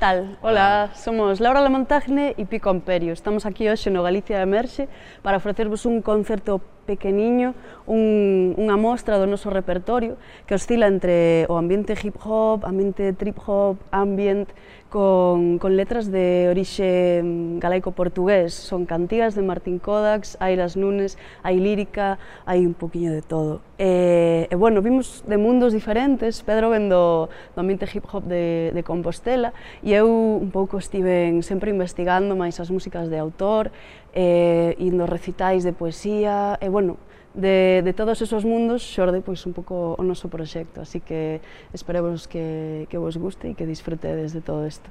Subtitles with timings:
[0.00, 0.38] tal?
[0.40, 0.94] Hola, Hola.
[0.94, 3.12] somos Laura Lamontagne e Pico Amperio.
[3.12, 4.88] Estamos aquí hoxe no Galicia Emerxe
[5.20, 7.54] para ofrecervos un concerto pequeniño
[7.86, 10.18] un, unha mostra do noso repertorio
[10.50, 14.50] que oscila entre o ambiente hip hop, ambiente trip hop, ambient,
[14.90, 18.52] con, con letras de orixe mm, galaico-portugués.
[18.52, 21.16] Son cantigas de Martín Kodax, hai las nunes,
[21.46, 23.62] hai lírica, hai un poquinho de todo.
[23.78, 28.82] E, e bueno, vimos de mundos diferentes, Pedro vendo do ambiente hip hop de, de
[28.82, 33.70] Compostela e eu un pouco estive sempre investigando máis as músicas de autor,
[34.12, 36.96] eh, indo recitais de poesía, e bueno,
[37.34, 41.40] de, de todos esos mundos xorde pois un pouco o noso proxecto, así que
[41.72, 44.90] esperemos que, que vos guste e que disfrutedes de todo isto.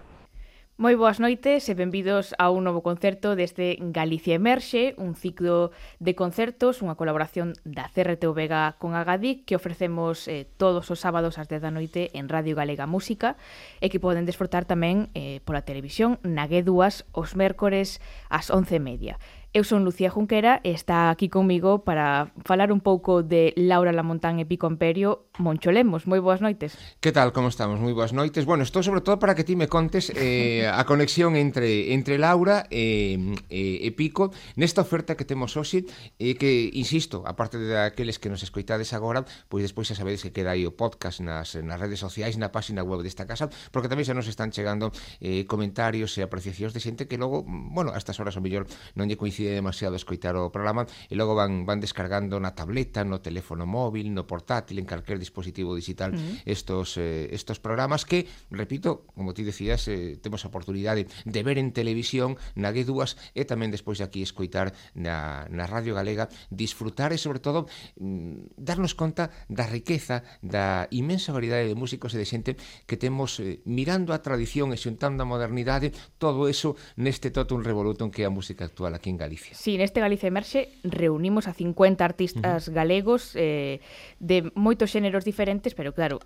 [0.79, 6.15] Moi boas noites e benvidos a un novo concerto desde Galicia Emerxe, un ciclo de
[6.15, 11.51] concertos, unha colaboración da CRTO Vega con Agadic que ofrecemos eh, todos os sábados ás
[11.51, 13.35] 10 da noite en Radio Galega Música
[13.83, 17.99] e que poden desfrutar tamén eh, pola televisión na G2 os mércores
[18.31, 19.19] ás 11.30.
[19.49, 24.37] Eu son Lucía Junquera e está aquí comigo para falar un pouco de Laura Lamontán
[24.37, 26.05] e Pico Imperio Moncholemos.
[26.05, 26.77] Moi boas noites.
[27.01, 27.81] Que tal, como estamos?
[27.81, 28.45] Moi boas noites.
[28.45, 32.69] Bueno, estou sobre todo para que ti me contes eh, a conexión entre entre Laura
[32.69, 33.17] e,
[33.49, 35.89] e, e Pico nesta oferta que temos hoxe
[36.21, 40.29] e que, insisto, aparte de aqueles que nos escoitades agora, pois despois xa sabedes que
[40.29, 44.05] queda aí o podcast nas, nas redes sociais, na página web desta casa, porque tamén
[44.05, 47.97] xa nos están chegando eh, comentarios e apreciacións de xente que logo, mm, bueno, a
[47.97, 51.63] estas horas o mellor non lle coincide coincide demasiado escoitar o programa e logo van
[51.63, 56.43] van descargando na tableta, no teléfono móvil, no portátil, en calquer dispositivo digital mm.
[56.43, 61.55] estos eh, estos programas que, repito, como ti decías, eh, temos a oportunidade de ver
[61.55, 67.15] en televisión na G2 e tamén despois de aquí escoitar na, na Radio Galega, disfrutar
[67.15, 72.27] e sobre todo mm, darnos conta da riqueza, da imensa variedade de músicos e de
[72.27, 72.51] xente
[72.83, 78.11] que temos eh, mirando a tradición e xuntando a modernidade, todo eso neste totum revolutum
[78.11, 79.53] que é a música actual aquí en Galicia Galicia.
[79.53, 82.73] Sí, neste Galicia Emerxe reunimos a 50 artistas uh -huh.
[82.73, 83.77] galegos eh,
[84.17, 86.17] de moitos xéneros diferentes, pero claro,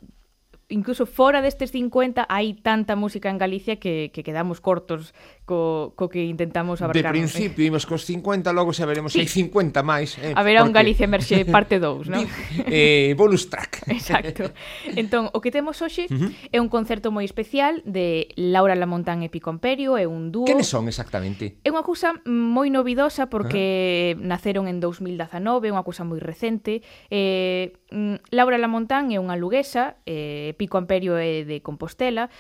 [0.72, 5.12] incluso fora destes 50 hai tanta música en Galicia que, que quedamos cortos
[5.46, 7.12] co, co que intentamos abarcar.
[7.12, 10.16] De principio imos cos 50, logo xa veremos se hai 50 máis.
[10.20, 10.70] Eh, Haberá porque...
[10.70, 12.24] un Galicia Emerxe parte 2, non?
[12.68, 13.84] eh, bonus track.
[13.92, 14.56] Exacto.
[14.96, 16.32] Entón, o que temos hoxe uh -huh.
[16.52, 20.48] é un concerto moi especial de Laura Lamontán e Pico Imperio, é un dúo...
[20.48, 21.60] Quenes son exactamente?
[21.68, 24.24] É unha cousa moi novidosa porque uh -huh.
[24.24, 26.80] naceron en 2019, é unha cousa moi recente.
[27.12, 32.32] Eh, mm, Laura Lamontán é unha luguesa, eh, Pico Amperio é de Compostela,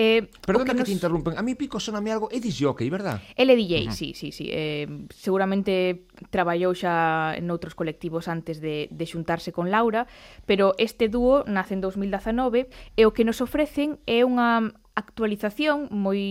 [0.00, 0.86] Eh, Perdona que, que nos...
[0.86, 1.36] te interrumpen.
[1.36, 3.18] A mí Pico soname algo, é disjockey, verdad?
[3.34, 3.90] El é DJ, uh -huh.
[3.90, 4.46] sí, sí, sí.
[4.46, 10.06] Eh, seguramente traballou xa en outros colectivos antes de, de xuntarse con Laura,
[10.46, 16.22] pero este dúo nace en 2019 e o que nos ofrecen é unha actualización moi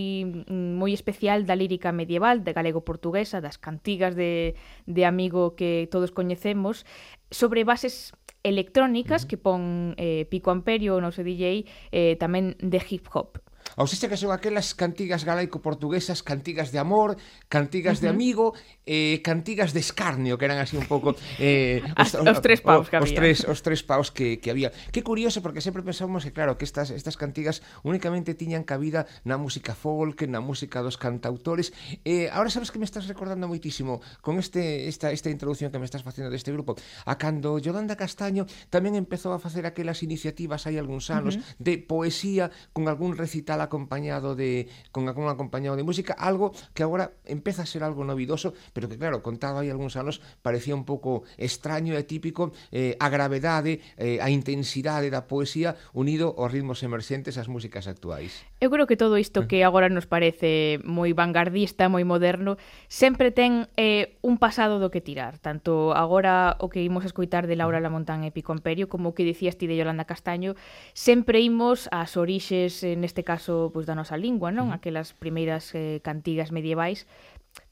[0.48, 4.56] moi especial da lírica medieval de galego-portuguesa, das cantigas de,
[4.88, 6.88] de amigo que todos coñecemos,
[7.28, 8.16] sobre bases
[8.48, 9.28] electrónicas uh -huh.
[9.28, 9.62] que pon
[10.00, 13.44] eh, Pico Amperio, o noso DJ, eh, tamén de hip hop.
[13.78, 17.14] Ausencia que son aquelas cantigas galaico-portuguesas, cantigas de amor,
[17.46, 18.02] cantigas uh -huh.
[18.02, 18.46] de amigo,
[18.86, 21.14] eh, cantigas de escarnio, que eran así un pouco...
[21.38, 23.06] Eh, os, os, os tres paus que había.
[23.06, 24.74] Os tres, os tres paus que, que había.
[24.90, 29.38] Que curioso, porque sempre pensamos que, claro, que estas, estas cantigas únicamente tiñan cabida na
[29.38, 31.70] música folk, na música dos cantautores.
[32.02, 35.86] Eh, ahora sabes que me estás recordando moitísimo con este, esta, esta introducción que me
[35.86, 36.74] estás facendo deste grupo.
[37.06, 41.62] A cando Yolanda Castaño tamén empezou a facer aquelas iniciativas hai algúns anos uh -huh.
[41.62, 47.12] de poesía con algún recital acompañado de con, con acompañado de música, algo que ahora
[47.28, 51.28] empieza a ser algo novedoso, pero que claro, contado aí algúns anos parecía un pouco
[51.36, 57.36] extraño e típico eh, a gravedade, eh, a intensidade da poesía unido aos ritmos emerxentes
[57.36, 58.42] ás músicas actuais.
[58.60, 59.46] Eu creo que todo isto mm.
[59.46, 62.58] que agora nos parece moi vanguardista, moi moderno,
[62.90, 65.38] sempre ten eh, un pasado do que tirar.
[65.38, 67.84] Tanto agora o que imos escoitar de Laura mm.
[67.86, 70.58] Lamontán e Pico Imperio, como o que dicías ti de Yolanda Castaño,
[70.90, 74.74] sempre imos ás orixes, neste caso, pois, da nosa lingua, non?
[74.74, 74.82] Mm.
[74.82, 77.06] Aquelas primeiras eh, cantigas medievais,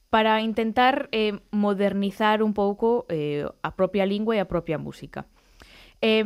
[0.07, 5.27] para intentar eh, modernizar un pouco eh, a propia lingua e a propia música.
[5.99, 6.23] Eh,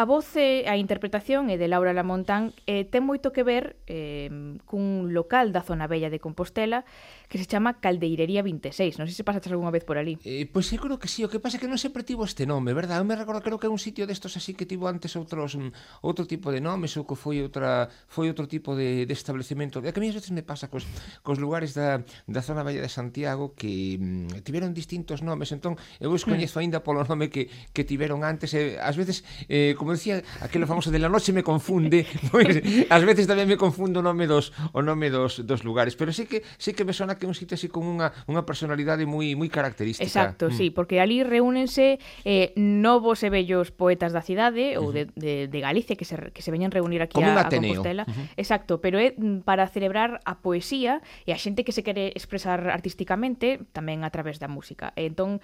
[0.00, 4.32] A voz e a interpretación é de Laura Lamontán e ten moito que ver eh,
[4.64, 6.88] cun local da zona bella de Compostela
[7.28, 8.96] que se chama Caldeirería 26.
[8.96, 10.16] Non sei se pasaste algunha vez por ali.
[10.24, 12.48] Eh, pois eu creo que sí, o que pasa é que non sempre tivo este
[12.48, 12.96] nome, verdad?
[12.96, 15.68] Eu me recordo, creo que é un sitio destos así que tivo antes outros um,
[16.00, 19.84] outro tipo de nomes ou que foi outra foi outro tipo de, de establecemento.
[19.84, 20.88] É que a mí ás veces me pasa cos,
[21.20, 26.08] cos lugares da, da zona bella de Santiago que mm, tiveron distintos nomes, entón eu
[26.08, 26.32] os hmm.
[26.32, 26.62] coñezo mm.
[26.64, 28.56] aínda polo nome que, que tiveron antes.
[28.56, 32.62] Eh, ás veces, eh, como como decía aquela famoso de la noche me confunde, pois
[32.88, 36.30] ás veces tamén me confundo o nome dos o nome dos, dos lugares, pero sí
[36.30, 39.34] que sí que me sona que é un sitio así con unha unha personalidade moi
[39.34, 40.06] moi característica.
[40.06, 40.54] Exacto, mm.
[40.54, 45.58] sí, porque ali reúnense eh novos e vellos poetas da cidade ou de, de, de
[45.58, 48.06] Galicia que se que se veñen reunir aquí como a, a Compostela.
[48.06, 48.38] Uh -huh.
[48.38, 53.58] Exacto, pero é para celebrar a poesía e a xente que se quere expresar artísticamente
[53.74, 54.94] tamén a través da música.
[54.94, 55.42] E entón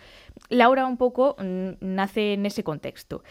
[0.55, 1.35] Laura un pouco
[1.83, 3.27] nace nese contexto.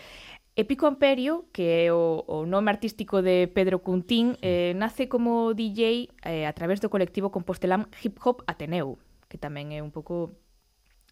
[0.56, 6.07] Epico Amperio, que é o, o nome artístico de Pedro Cuntín, eh, nace como DJ
[6.24, 8.96] eh, a través do colectivo compostelán Hip Hop Ateneu,
[9.28, 10.31] que tamén é un pouco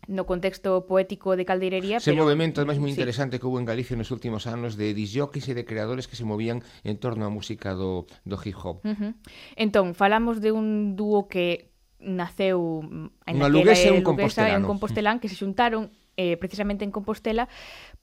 [0.07, 2.24] no contexto poético de Caldeirería Ese pero...
[2.24, 3.40] movimento máis moi interesante sí.
[3.44, 6.63] que houve en Galicia nos últimos anos de disjockeys e de creadores que se movían
[6.84, 9.12] en torno á música do, do hip hop uh -huh.
[9.56, 12.84] Entón, falamos de un dúo que naceu
[13.28, 17.48] en Unha luguesa e un compostelán, un compostelán que se xuntaron eh, precisamente en Compostela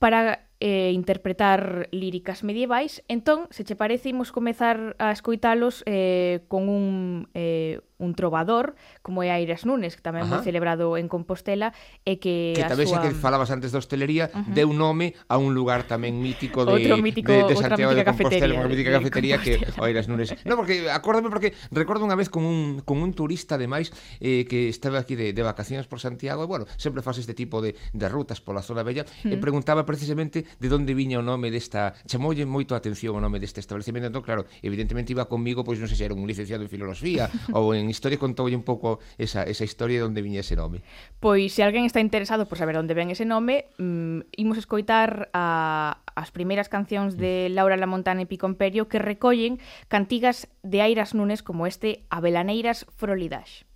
[0.00, 3.02] para eh, interpretar líricas medievais.
[3.08, 8.74] Entón, se che parece, imos comezar a escoitalos eh, con un, eh, un trovador,
[9.04, 10.40] como é Aires Nunes, que tamén Ajá.
[10.40, 11.76] moi celebrado en Compostela,
[12.08, 13.04] e que que tamén súa...
[13.04, 14.56] que falabas antes da hostelería, uh -huh.
[14.56, 18.56] deu nome a un lugar tamén mítico de Outro mítico, de, de Santiago de Compostela,
[18.56, 20.32] unha mítica cafetería que Aires Nunes.
[20.48, 24.72] No, porque acórdame porque recordo unha vez con un con un turista ademais eh, que
[24.72, 28.06] estaba aquí de, de vacacións por Santiago, e bueno, sempre faz este tipo de, de
[28.08, 29.28] rutas pola zona bella, mm.
[29.28, 29.44] e hmm.
[29.44, 33.60] preguntaba precisamente de onde viña o nome desta, chamoulle moito a atención o nome deste
[33.60, 37.28] establecemento, entón claro, evidentemente iba comigo, pois non sei se era un licenciado en filosofía
[37.58, 40.80] ou en Historia contoulle un pouco esa, esa historia de onde viña ese nome.
[41.18, 46.00] Pois se alguén está interesado por saber onde ven ese nome, mmm, imos escoitar a,
[46.14, 47.54] as primeiras cancións de mm.
[47.54, 53.69] Laura Lamontana e Pico Imperio que recollen cantigas de Airas Nunes como este Abelaneiras Frolidaxe.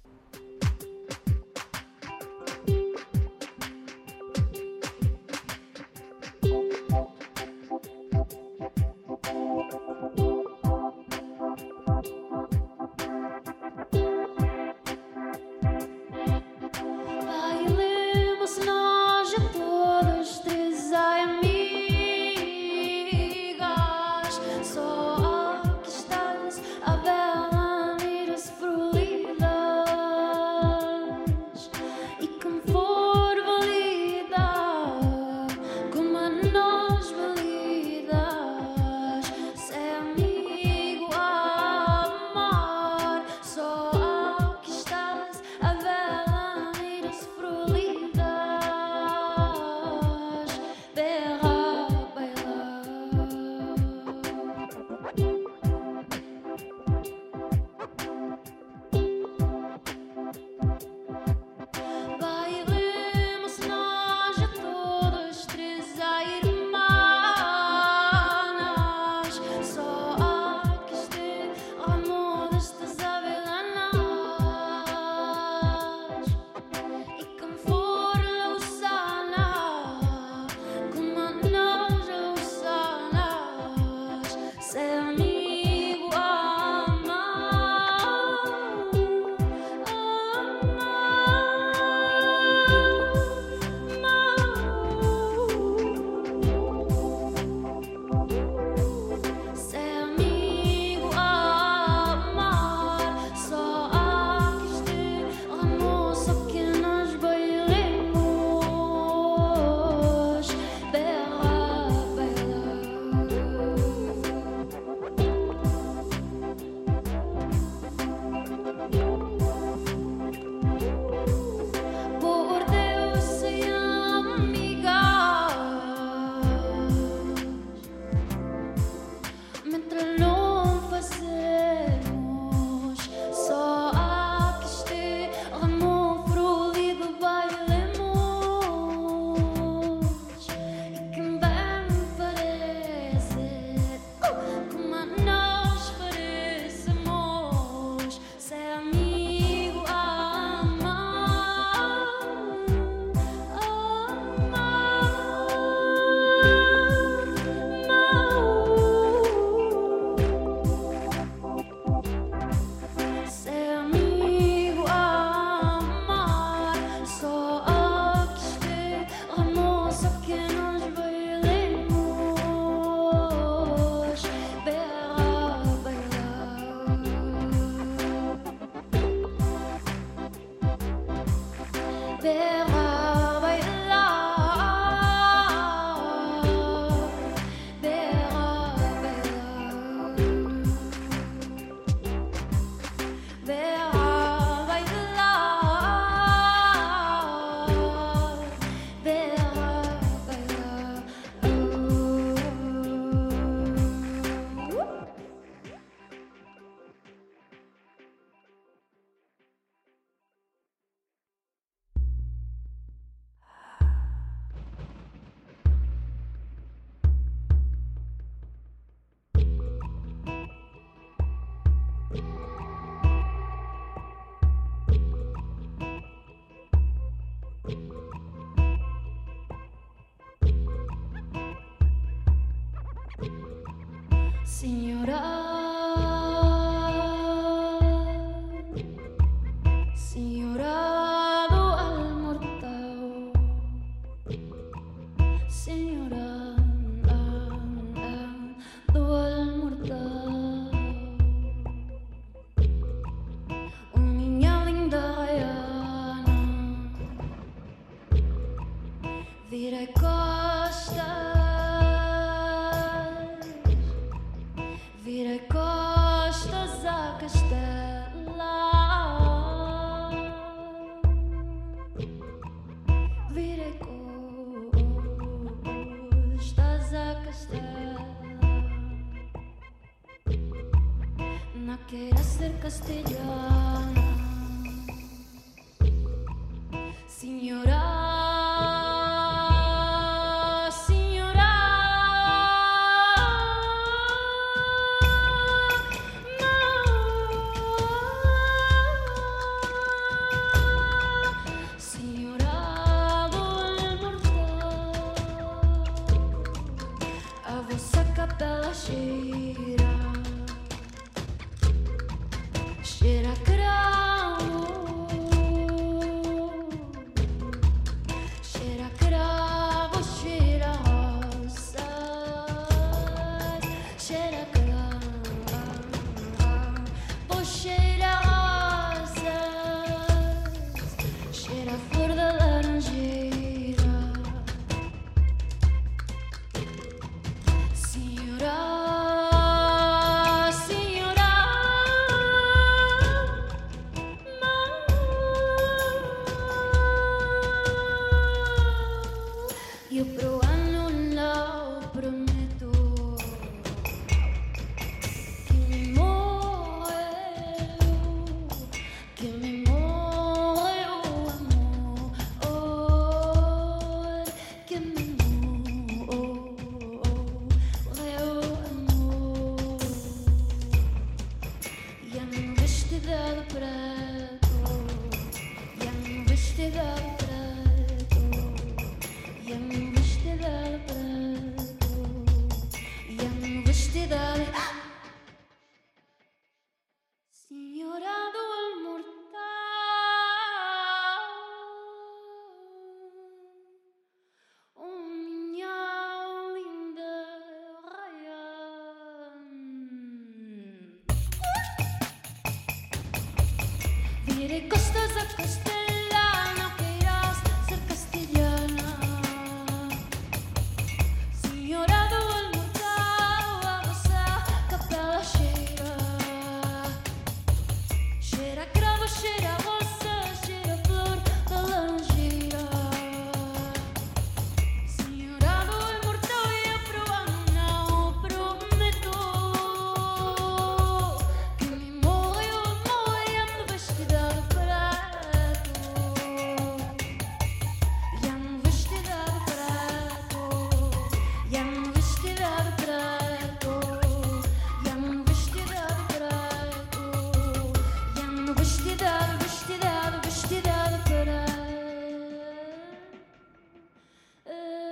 [234.65, 235.34] Señora.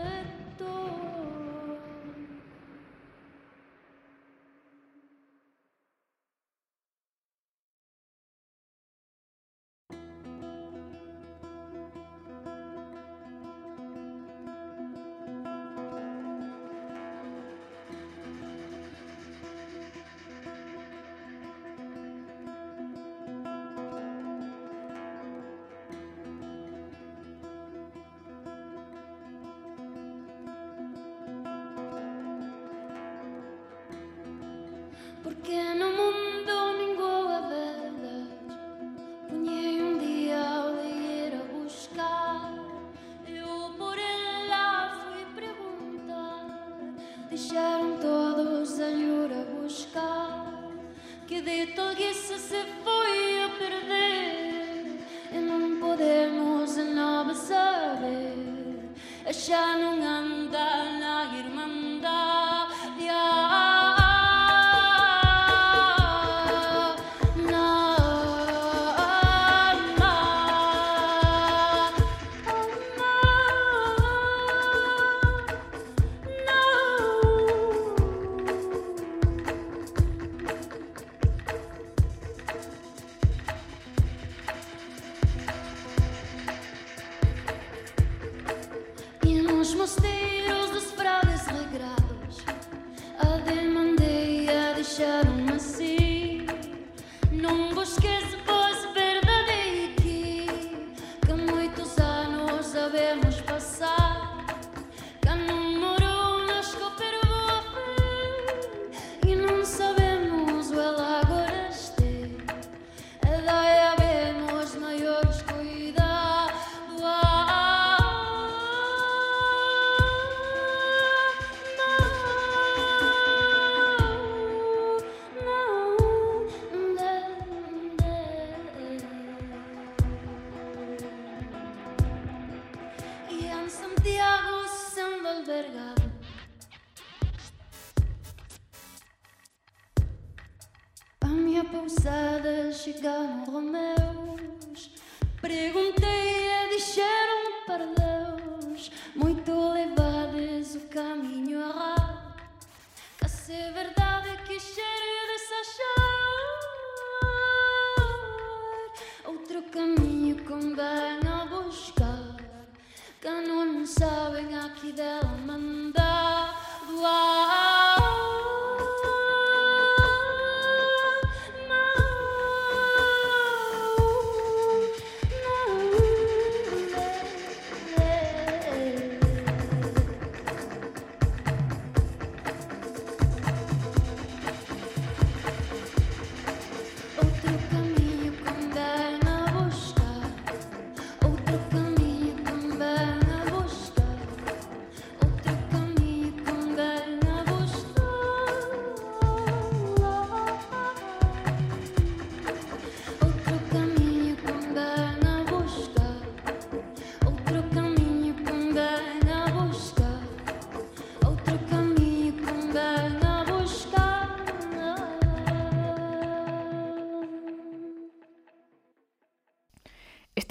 [0.03, 0.42] good.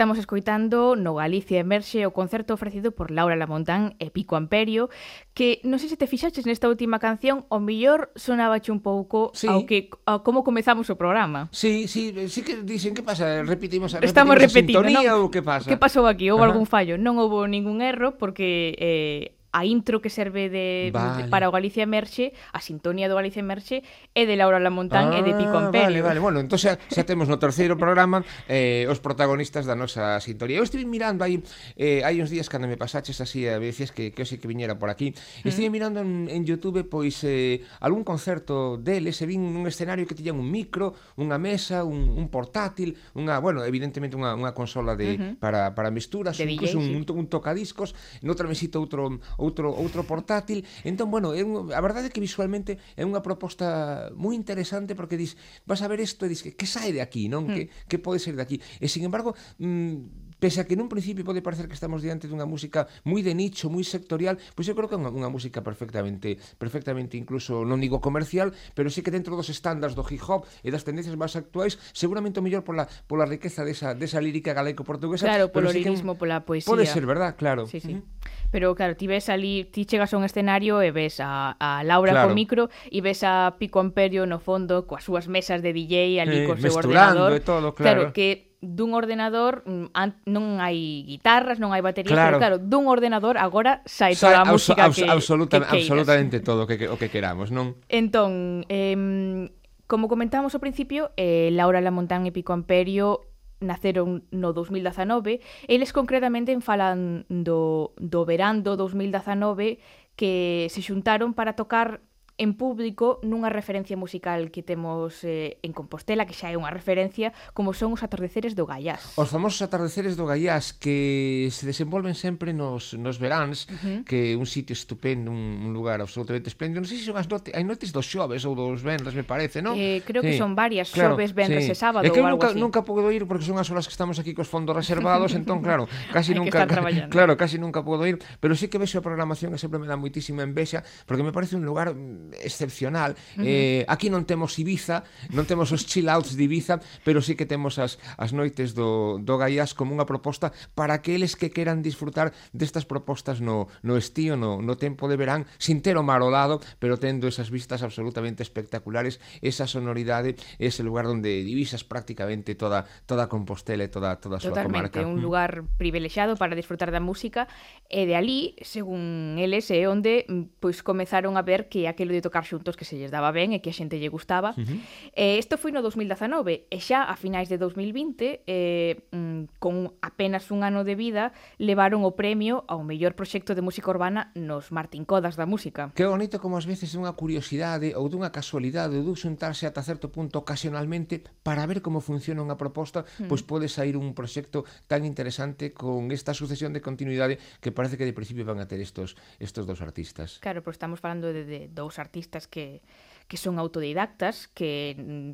[0.01, 4.89] Estamos escoitando no Galicia Emerxe o concerto ofrecido por Laura Lamontán e Pico Amperio,
[5.37, 9.45] que non sei se te fixaches nesta última canción, o millor sonabache un pouco sí.
[9.45, 11.53] ao que a como comezamos o programa.
[11.53, 15.21] Sí, sí, sí que dicen que pasa, repetimos, repetimos Estamos repetindo, sintonía non?
[15.21, 15.69] ou que pasa?
[15.69, 16.33] Que pasou aquí?
[16.33, 16.97] Houve algún fallo?
[16.97, 21.23] Non houve ningún erro porque eh, a intro que serve de, vale.
[21.23, 23.83] de para o Galicia Emerxe, a sintonía do Galicia Emerxe
[24.15, 25.91] é de Laura Lamontán ah, e de Pico ah, Amperio.
[25.91, 30.15] Vale, vale, bueno, entón xa, xa temos no terceiro programa eh, os protagonistas da nosa
[30.23, 30.59] sintonía.
[30.59, 31.43] Eu estive mirando aí,
[31.75, 34.47] eh, hai uns días cando me pasaches así, a veces que, que eu sei que
[34.47, 35.11] viñera por aquí,
[35.43, 35.75] estive mm.
[35.75, 40.39] mirando en, en Youtube pois eh, algún concerto deles e vin un escenario que tiñan
[40.39, 45.19] un micro, unha mesa, un, un portátil, unha, bueno, evidentemente unha, unha consola de, uh
[45.19, 45.31] -huh.
[45.43, 47.11] para, para misturas, de incluso DJ, un, sí.
[47.11, 47.91] un, un tocadiscos,
[48.23, 50.61] noutra mesita outro outro outro portátil.
[50.85, 55.17] Entón, bueno, é un, a verdade é que visualmente é unha proposta moi interesante porque
[55.17, 55.33] dis,
[55.65, 57.49] vas a ver isto e dis que, que sae de aquí, non?
[57.49, 57.53] Mm.
[57.57, 58.61] Que, que pode ser de aquí.
[58.77, 62.49] E, sin embargo, mm, pese a que nun principio pode parecer que estamos diante dunha
[62.49, 66.41] música moi de nicho, moi sectorial, pois eu creo que é unha, unha música perfectamente,
[66.57, 70.73] perfectamente incluso, non digo comercial, pero sí que dentro dos estándares do hip hop e
[70.73, 75.29] das tendencias máis actuais, seguramente o mellor pola, pola riqueza desa, desa lírica galaico-portuguesa.
[75.29, 76.73] Claro, polo lirismo, sí que, pola poesía.
[76.73, 77.37] Pode ser, verdad?
[77.37, 77.69] Claro.
[77.69, 78.01] Sí, sí.
[78.01, 78.03] Mm.
[78.51, 82.11] Pero claro, ti ves ali, ti chegas a un escenario e ves a, a Laura
[82.11, 82.29] claro.
[82.29, 86.43] co micro e ves a Pico Amperio no fondo coas súas mesas de DJ ali
[86.43, 87.31] eh, co seu ordenador.
[87.31, 88.11] E todo, claro.
[88.11, 89.89] claro que dun ordenador mm,
[90.29, 92.37] non hai guitarras, non hai baterías, claro.
[92.37, 95.89] pero claro, dun ordenador agora sai Sa toda a música abso- que, absoluta, que queiras.
[95.89, 97.79] absolutamente todo que, que, o que queramos, non?
[97.89, 99.49] Entón, eh,
[99.89, 103.30] como comentábamos ao principio, eh, Laura Lamontán e Pico Amperio
[103.61, 109.79] naceron no 2019, eles concretamente en falan do, do verán do 2019
[110.17, 112.01] que se xuntaron para tocar
[112.41, 117.37] en público nunha referencia musical que temos eh, en Compostela, que xa é unha referencia,
[117.53, 119.13] como son os atardeceres do Gaiás.
[119.13, 123.97] Os famosos atardeceres do Gaiás que se desenvolven sempre nos, nos veráns, uh -huh.
[124.09, 126.81] que é un sitio estupendo, un, un lugar absolutamente espléndido.
[126.81, 129.61] Non sei se son as notes, hai notes dos xoves ou dos venres, me parece,
[129.61, 129.77] non?
[129.77, 130.33] Eh, creo sí.
[130.33, 131.71] que son varias, claro, xoves, venres sí.
[131.71, 132.57] e sábado é que ou algo nunca, así.
[132.57, 135.85] nunca podo ir porque son as horas que estamos aquí cos fondos reservados, entón, claro,
[136.09, 136.65] casi nunca...
[137.11, 139.99] Claro, casi nunca podo ir, pero sí que vexo a programación que sempre me dá
[139.99, 143.15] moitísima envexa, porque me parece un lugar mm, excepcional.
[143.35, 143.45] Uh -huh.
[143.45, 145.03] eh, aquí non temos Ibiza,
[145.35, 149.19] non temos os chill outs de Ibiza, pero sí que temos as, as noites do,
[149.19, 154.39] do Gaiás como unha proposta para aqueles que queran disfrutar destas propostas no, no estío,
[154.39, 157.83] no, no tempo de verán, sin ter o mar ao lado, pero tendo esas vistas
[157.83, 164.37] absolutamente espectaculares, esa sonoridade, ese lugar onde divisas prácticamente toda toda Compostela e toda, toda
[164.37, 165.01] a súa comarca.
[165.01, 167.47] Totalmente, un lugar privilexiado para disfrutar da música
[167.89, 170.25] e de ali, según eles, é onde
[170.61, 173.57] pois comezaron a ver que aquilo de de tocar xuntos que se lles daba ben
[173.57, 174.53] e que a xente lle gustaba.
[174.53, 174.79] Uh -huh.
[175.17, 180.53] eh, isto foi no 2019 e xa a finais de 2020, eh, mm, con apenas
[180.53, 185.03] un ano de vida, levaron o premio ao mellor proxecto de música urbana nos Martín
[185.03, 185.89] Codas da Música.
[185.97, 190.13] Que bonito como ás veces dunha curiosidade ou dunha casualidade ou dun xuntarse ata certo
[190.13, 193.27] punto ocasionalmente para ver como funciona unha proposta, mm.
[193.31, 198.05] pois pode sair un proxecto tan interesante con esta sucesión de continuidade que parece que
[198.05, 200.37] de principio van a ter estos estos dos artistas.
[200.39, 202.81] Claro, pero estamos falando de, de dous artistas que,
[203.29, 205.31] que son autodidactas, que mm,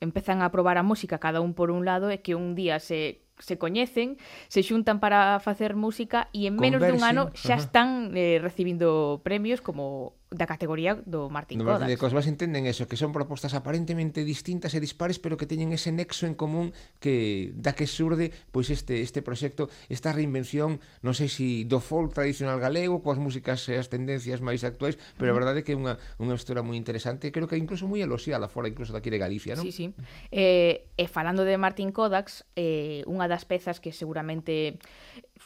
[0.00, 3.24] empezan a probar a música cada un por un lado e que un día se
[3.38, 7.02] se coñecen, se xuntan para facer música e en menos Conversión.
[7.02, 12.18] dun ano xa están eh, recibindo premios como da categoría do Martín no, Martín Codas.
[12.18, 12.26] Codas.
[12.26, 16.34] Entenden eso, que son propostas aparentemente distintas e dispares, pero que teñen ese nexo en
[16.34, 21.64] común que da que surde pois este este proxecto, esta reinvención, non sei se si
[21.64, 25.64] do folk tradicional galego, coas músicas e as tendencias máis actuais, pero a verdade é
[25.66, 29.12] que é unha, unha historia moi interesante, creo que incluso moi eloxiada fora incluso daqui
[29.12, 29.68] de Galicia, non?
[29.68, 29.86] Sí, sí.
[30.32, 34.80] Eh, e falando de Martín Kodax, eh, unha das pezas que seguramente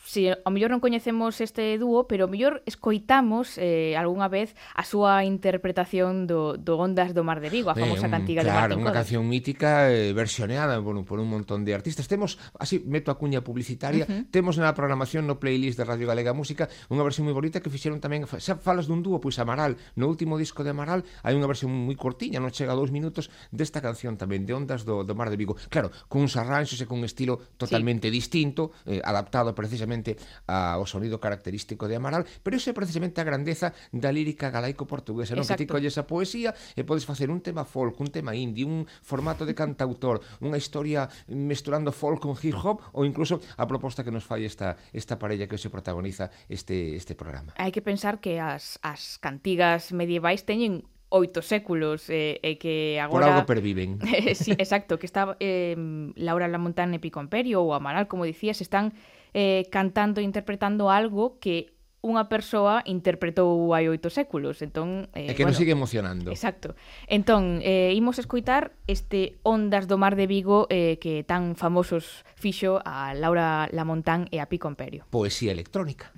[0.08, 4.80] si ao mellor non coñecemos este dúo, pero ao mellor escoitamos eh, algunha vez a
[4.80, 8.48] súa interpretación do, do Ondas do Mar de Vigo, a famosa eh, un, cantiga claro,
[8.48, 12.08] de Claro, unha canción mítica eh, versioneada bueno, por un montón de artistas.
[12.08, 14.32] Temos, así meto a cuña publicitaria, uh -huh.
[14.32, 18.00] temos na programación no playlist de Radio Galega Música unha versión moi bonita que fixeron
[18.00, 21.68] tamén, xa falas dun dúo, pois Amaral, no último disco de Amaral hai unha versión
[21.68, 25.28] moi cortiña, non chega a dous minutos desta canción tamén, de Ondas do, do Mar
[25.28, 25.60] de Vigo.
[25.68, 28.16] Claro, cuns arranxos e con un estilo totalmente sí.
[28.16, 33.24] distinto, eh, adaptado precisamente precisamente ao sonido característico de Amaral, pero ese é precisamente a
[33.24, 35.48] grandeza da lírica galaico-portuguesa, non?
[35.48, 38.84] Que ti colles a poesía e podes facer un tema folk, un tema indie, un
[39.00, 44.12] formato de cantautor, unha historia mesturando folk con hip hop ou incluso a proposta que
[44.12, 47.56] nos fai esta esta parella que se protagoniza este este programa.
[47.56, 53.00] Hai que pensar que as as cantigas medievais teñen oito séculos e eh, eh, que
[53.00, 53.26] agora...
[53.26, 53.98] Por algo perviven.
[54.34, 55.76] Sí, exacto, que está eh,
[56.16, 58.92] Laura Lamontán e Pico ou Amaral, como dicías, están
[59.34, 64.62] eh, cantando e interpretando algo que unha persoa interpretou hai oito séculos.
[64.62, 66.30] Entón, eh, e que bueno, nos sigue emocionando.
[66.30, 66.78] Exacto.
[67.10, 72.78] Entón, eh, imos escoitar este Ondas do Mar de Vigo eh, que tan famosos fixo
[72.86, 75.10] a Laura Lamontán e a Pico Amperio.
[75.10, 76.14] Poesía electrónica.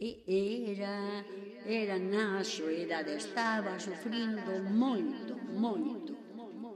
[0.00, 0.22] E
[0.78, 1.24] era,
[1.66, 6.16] era na soedade, estaba sufrindo moito, moito,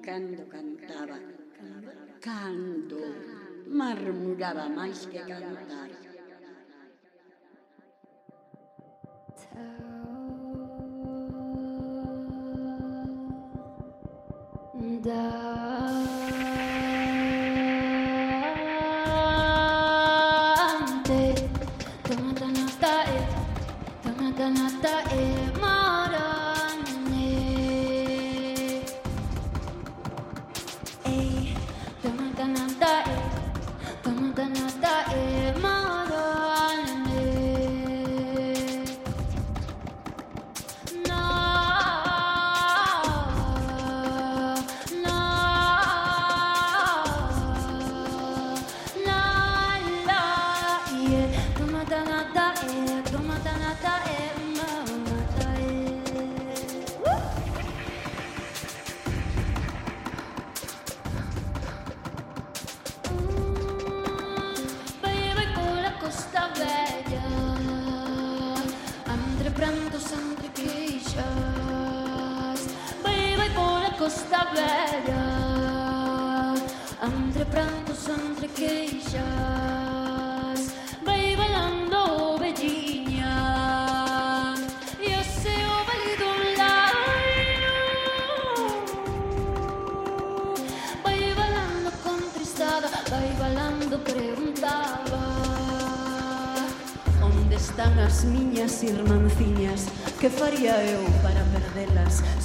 [0.02, 1.20] cando cantaba,
[2.20, 2.98] cando
[3.68, 5.90] marmuraba máis que cantar.
[15.02, 15.51] Down.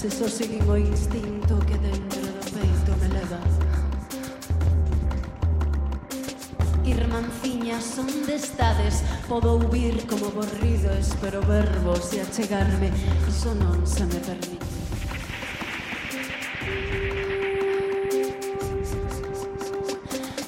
[0.07, 3.39] Se só seguin o instinto que dentro do peito me leva
[6.85, 9.03] Irmanciñas, onde estades?
[9.27, 12.89] Podo ouvir como borrido Espero verbos e achegarme.
[13.27, 14.65] Iso non se me permite.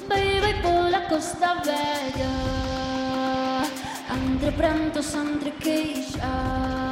[0.08, 2.32] Vai, vai pola costa bella.
[4.08, 6.89] Andre prantos, andre queixas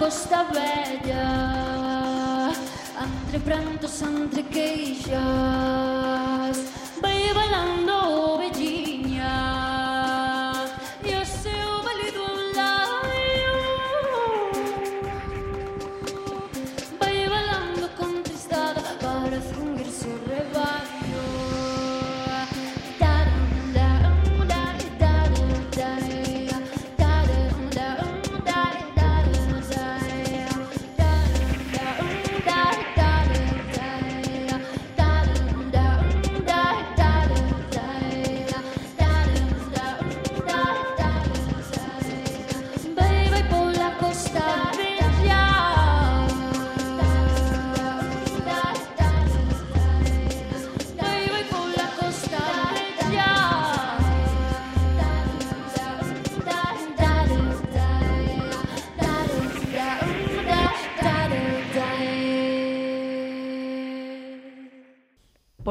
[0.00, 2.50] costa vella
[3.04, 5.10] entre prantos, entre queixas.
[7.02, 8.09] Vai bailando.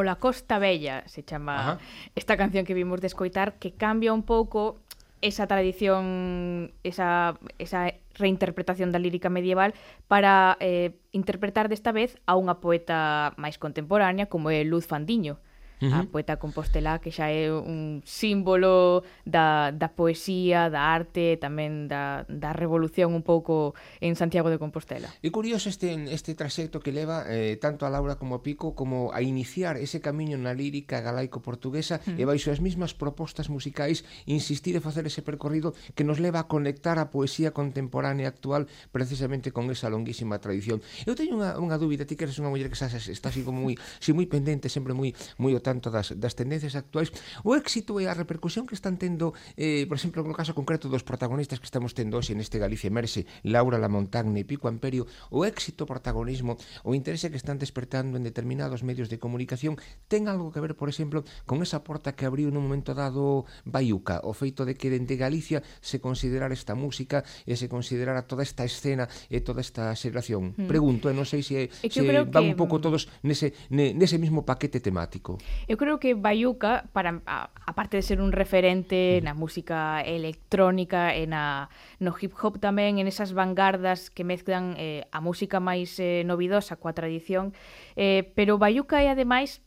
[0.09, 1.79] exemplo, a Costa Bella se chama Ajá.
[2.15, 4.77] esta canción que vimos de escoitar que cambia un pouco
[5.21, 9.73] esa tradición, esa, esa reinterpretación da lírica medieval
[10.07, 15.37] para eh, interpretar desta vez a unha poeta máis contemporánea como é Luz Fandiño
[15.81, 15.99] uh -huh.
[15.99, 22.27] a poeta compostelá que xa é un símbolo da, da poesía, da arte, tamén da,
[22.27, 25.07] da revolución un pouco en Santiago de Compostela.
[25.23, 29.11] É curioso este, este traxecto que leva eh, tanto a Laura como a Pico como
[29.15, 32.19] a iniciar ese camiño na lírica galaico-portuguesa uh -huh.
[32.19, 36.47] e baixo as mismas propostas musicais insistir e facer ese percorrido que nos leva a
[36.47, 40.81] conectar a poesía contemporánea actual precisamente con esa longuísima tradición.
[41.07, 43.61] Eu teño unha, unha dúbida, ti que eres unha muller que xa, estás así como
[43.63, 47.13] moi, si moi pendente, sempre moi moi o tanto das, das tendencias actuais,
[47.45, 51.05] o éxito e a repercusión que están tendo, eh, por exemplo, no caso concreto dos
[51.05, 55.85] protagonistas que estamos tendo hoxe neste Galicia Emerse, Laura Lamontagne e Pico Amperio, o éxito,
[55.85, 59.77] o protagonismo, o interese que están despertando en determinados medios de comunicación,
[60.09, 64.25] ten algo que ver, por exemplo, con esa porta que abriu nun momento dado Baiuca,
[64.25, 68.65] o feito de que dende Galicia se considerar esta música e se considerara toda esta
[68.65, 70.57] escena e toda esta xeración.
[70.57, 70.65] Mm.
[70.65, 72.49] Pregunto, e non sei se, se van que...
[72.49, 75.37] un pouco todos nese, ne, nese mismo paquete temático.
[75.67, 81.27] Eu creo que Bayuca, para, a, aparte de ser un referente na música electrónica e
[81.27, 86.23] na, no hip hop tamén, en esas vanguardas que mezclan eh, a música máis eh,
[86.25, 87.51] novidosa coa tradición,
[87.99, 89.61] eh, pero Bayuca é ademais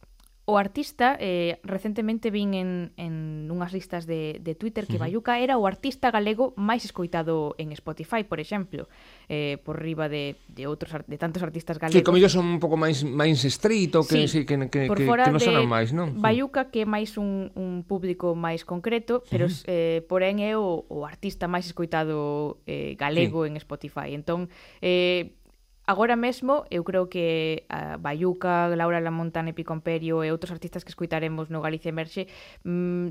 [0.45, 4.99] O artista, eh, recentemente vin en, en unhas listas de, de Twitter que.
[4.99, 8.91] Bayuca era o artista galego máis escoitado en Spotify, por exemplo,
[9.31, 12.03] eh, por riba de, de outros de tantos artistas galegos.
[12.03, 15.07] Que ellos son un pouco máis máis estrito, que sí, sí que, que, por que,
[15.07, 16.19] que non sonan máis, non?
[16.19, 19.63] Bayuca que é máis un, un público máis concreto, pero sí.
[19.71, 23.55] eh, porén é o, o artista máis escoitado eh, galego sí.
[23.55, 24.11] en Spotify.
[24.11, 24.51] Entón,
[24.83, 25.39] eh,
[25.85, 30.91] Agora mesmo, eu creo que a Bayuca, Laura Lamontane, Pico Amperio e outros artistas que
[30.91, 32.29] escuitaremos no Galicia Emerxe
[32.65, 33.09] mm,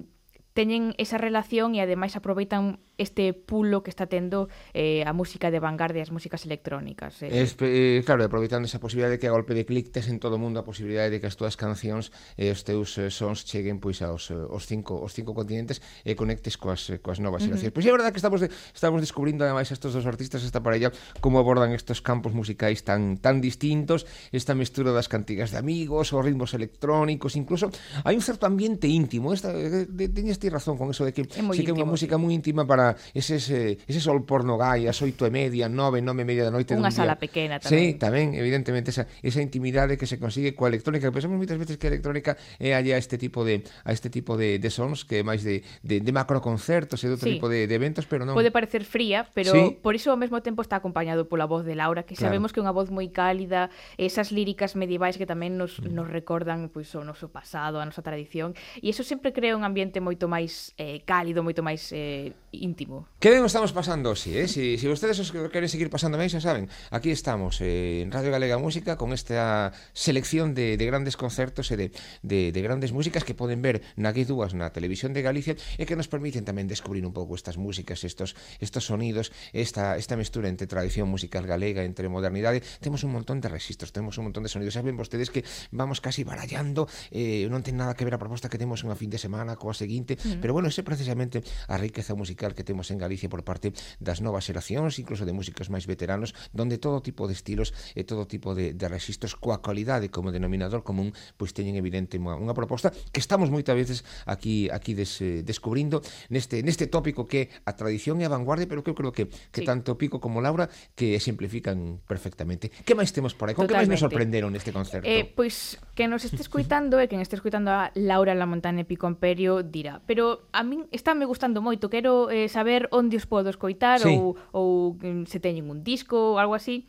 [0.57, 5.61] teñen esa relación e ademais aproveitan este pulo que está tendo eh, a música de
[5.61, 7.21] vanguardia as músicas electrónicas.
[7.21, 7.45] Eh.
[7.45, 10.37] Es, eh, claro, aproveitando esa posibilidade de que a golpe de clic tes en todo
[10.37, 13.45] o mundo a posibilidade de que as túas cancións e eh, os teus eh, sons
[13.45, 17.45] cheguen pois aos eh, os cinco os cinco continentes e conectes coas eh, coas novas
[17.45, 17.69] xeracións.
[17.69, 17.75] Uh -huh.
[17.75, 20.93] Pois é verdade que estamos de, estamos descubrindo ademais estes estos dos artistas esta parella
[21.19, 26.21] como abordan estos campos musicais tan tan distintos, esta mestura das cantigas de amigos, os
[26.21, 27.73] ritmos electrónicos, incluso
[28.05, 31.29] hai un certo ambiente íntimo, esta, eh, de, de, ti razón con eso de que
[31.29, 34.89] é sí que é unha música moi íntima para ese ese, ese sol porno gai
[34.89, 37.23] ás oito e media, nove, nove e media da noite Unha sala día.
[37.29, 37.69] pequena tamén.
[37.69, 41.13] Sí, tamén, evidentemente, esa, esa intimidade que se consigue coa electrónica.
[41.13, 44.57] Pensamos moitas veces que a electrónica é allá este tipo de a este tipo de,
[44.57, 47.37] de sons que é máis de, de, de macroconcertos e de outro sí.
[47.37, 48.33] tipo de, de eventos, pero non...
[48.33, 49.77] Pode parecer fría, pero sí.
[49.77, 52.33] por iso ao mesmo tempo está acompañado pola voz de Laura, que claro.
[52.33, 53.69] sabemos que é unha voz moi cálida,
[53.99, 55.91] esas líricas medievais que tamén nos, mm.
[55.91, 59.99] nos recordan pois, o noso pasado, a nosa tradición, e eso sempre crea un ambiente
[59.99, 63.11] moito máis eh, cálido, moito máis eh, íntimo.
[63.19, 64.47] Que ben estamos pasando así, eh?
[64.47, 68.31] Si, si vostedes os queren seguir pasando ben, xa saben, aquí estamos eh, en Radio
[68.31, 71.87] Galega Música con esta selección de, de grandes concertos e de,
[72.23, 75.99] de, de grandes músicas que poden ver na Guidúas na televisión de Galicia e que
[75.99, 80.69] nos permiten tamén descubrir un pouco estas músicas, estos, estos sonidos, esta, esta mestura entre
[80.71, 82.63] tradición musical galega, entre modernidade.
[82.79, 84.77] Temos un montón de registros, temos un montón de sonidos.
[84.77, 88.61] Saben vostedes que vamos casi barallando, eh, non ten nada que ver a proposta que
[88.61, 92.63] temos unha fin de semana coa seguinte, Pero bueno, ese precisamente a riqueza musical que
[92.63, 97.01] temos en Galicia por parte das novas xeracións, incluso de músicos máis veteranos, donde todo
[97.01, 101.51] tipo de estilos e todo tipo de, de registros coa calidade como denominador común, pois
[101.51, 106.03] pues, teñen evidente unha, unha proposta que estamos moitas veces aquí aquí des, eh, descubrindo
[106.29, 109.61] neste neste tópico que a tradición e a vanguardia, pero que eu creo que que
[109.61, 109.67] sí.
[109.67, 112.69] tanto Pico como Laura que exemplifican perfectamente.
[112.69, 113.55] Que máis temos por aí?
[113.55, 115.07] Con que máis nos sorprenderon neste concerto?
[115.07, 118.85] Eh, pois que nos este escuitando e que este escuitando a Laura La Montana e
[118.87, 123.23] Pico Imperio dirá, pero a min está me gustando moito, quero eh, saber onde os
[123.23, 124.11] podo escoitar sí.
[124.11, 126.83] ou, ou mm, se teñen un disco ou algo así,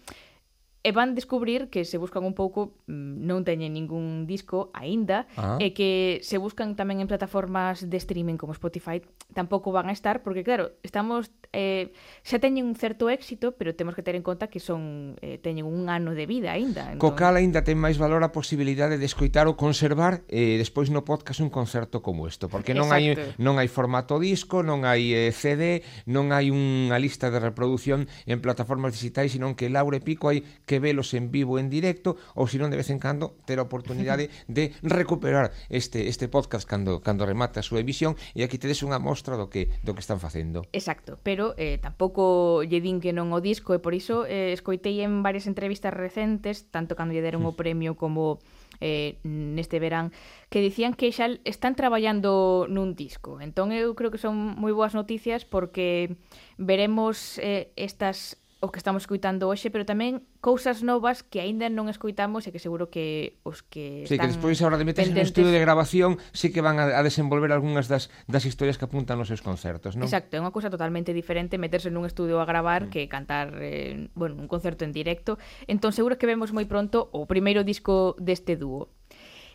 [0.83, 5.55] E van descubrir que se buscan un pouco mm, non teñen ningún disco aínda ah.
[5.63, 8.99] e que se buscan tamén en plataformas de streaming como Spotify
[9.31, 11.93] tampouco van a estar porque claro, estamos eh,
[12.25, 15.69] xa teñen un certo éxito, pero temos que ter en conta que son eh, teñen
[15.69, 16.93] un ano de vida aínda.
[16.93, 16.99] Entón...
[16.99, 21.05] Co cal aínda ten máis valor a posibilidade de escoitar ou conservar eh, despois no
[21.05, 23.23] podcast un concerto como isto, porque non Exacto.
[23.23, 28.09] hai non hai formato disco, non hai eh, CD, non hai unha lista de reprodución
[28.25, 32.49] en plataformas digitais, senón que Laure Pico hai que velos en vivo, en directo, ou
[32.49, 37.05] se non de vez en cando ter a oportunidade de recuperar este este podcast cando
[37.05, 40.17] cando remata a súa emisión e aquí tedes unha mostra do que do que están
[40.17, 40.65] facendo.
[40.73, 45.05] Exacto, pero eh, tampouco lle din que non o disco e por iso eh, escoitei
[45.05, 48.41] en varias entrevistas recentes, tanto cando lle deron o premio como
[48.81, 50.09] eh, neste verán
[50.49, 53.45] que dicían que xa están traballando nun disco.
[53.45, 56.17] Entón eu creo que son moi boas noticias porque
[56.57, 61.91] veremos eh, estas o que estamos escuitando hoxe, pero tamén cousas novas que aínda non
[61.91, 65.35] escoitamos e que seguro que os que Sí, que despois agora de meterse pendentes...
[65.35, 68.87] no estudio de grabación sí que van a, a desenvolver algunhas das, das historias que
[68.87, 70.07] apuntan nos seus concertos, non?
[70.07, 72.91] Exacto, é unha cousa totalmente diferente meterse nun estudio a gravar mm.
[72.95, 75.43] que cantar eh, bueno, un concerto en directo.
[75.67, 78.95] Entón seguro que vemos moi pronto o primeiro disco deste dúo.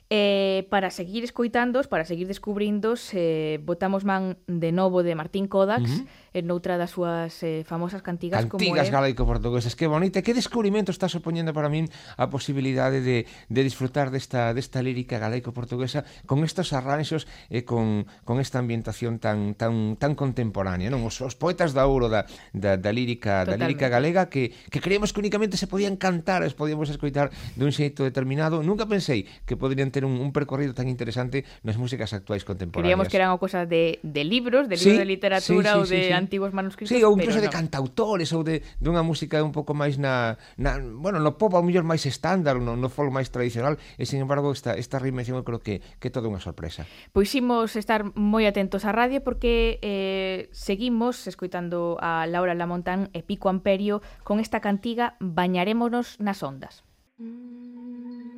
[0.10, 5.84] Eh, para seguir escoitándos, para seguir descubrindos, eh, botamos man de novo de Martín Kodax
[5.84, 6.08] uh -huh.
[6.32, 8.96] en outra das súas eh, famosas cantigas, cantigas como Cantigas é...
[8.96, 14.56] galaico-portuguesas, que bonita, que descubrimento está supoñendo para min a posibilidade de, de disfrutar desta,
[14.56, 20.88] desta lírica galaico-portuguesa con estos arranxos e con, con esta ambientación tan, tan, tan contemporánea,
[20.88, 21.04] non?
[21.04, 22.24] Os, os poetas da ouro da,
[22.56, 23.60] da, da, lírica, Totalmente.
[23.60, 27.28] da lírica galega que, que creemos que únicamente se podían cantar, os podíamos escoitar
[27.60, 28.64] dun xeito determinado.
[28.64, 32.86] Nunca pensei que poderían ter un, un percorrido tan interesante nas músicas actuais contemporáneas.
[32.86, 36.02] Queríamos que eran cousas de, de libros, de libros de literatura sí, sí, ou de
[36.06, 36.14] sí, sí.
[36.14, 37.58] antigos manuscritos, sí, ou incluso de no.
[37.58, 41.82] cantautores ou de dunha música un pouco máis na, na bueno, no pop ao mellor
[41.82, 45.66] máis estándar, no, no folk máis tradicional, e sin embargo esta esta reinvención eu creo
[45.66, 46.86] que que toda unha sorpresa.
[47.10, 53.26] Pois imos estar moi atentos á radio porque eh, seguimos escoitando a Laura Lamontán e
[53.26, 56.86] Pico Amperio con esta cantiga Bañarémonos nas ondas.
[57.18, 58.37] Mm.